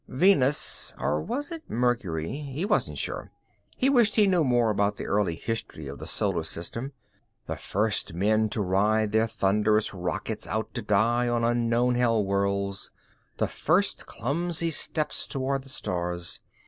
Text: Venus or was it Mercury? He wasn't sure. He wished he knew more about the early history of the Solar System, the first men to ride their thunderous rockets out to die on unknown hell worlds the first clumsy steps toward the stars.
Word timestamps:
Venus 0.07 0.95
or 0.99 1.21
was 1.21 1.51
it 1.51 1.69
Mercury? 1.69 2.35
He 2.39 2.65
wasn't 2.65 2.97
sure. 2.97 3.29
He 3.77 3.87
wished 3.87 4.15
he 4.15 4.25
knew 4.25 4.43
more 4.43 4.71
about 4.71 4.95
the 4.97 5.05
early 5.05 5.35
history 5.35 5.87
of 5.87 5.99
the 5.99 6.07
Solar 6.07 6.41
System, 6.43 6.93
the 7.45 7.55
first 7.55 8.15
men 8.15 8.49
to 8.49 8.63
ride 8.63 9.11
their 9.11 9.27
thunderous 9.27 9.93
rockets 9.93 10.47
out 10.47 10.73
to 10.73 10.81
die 10.81 11.27
on 11.27 11.43
unknown 11.43 11.93
hell 11.93 12.25
worlds 12.25 12.89
the 13.37 13.47
first 13.47 14.07
clumsy 14.07 14.71
steps 14.71 15.27
toward 15.27 15.61
the 15.61 15.69
stars. 15.69 16.39